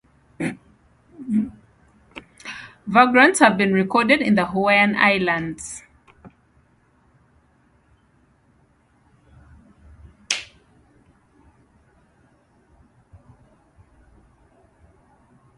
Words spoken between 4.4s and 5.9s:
Hawaiian Islands.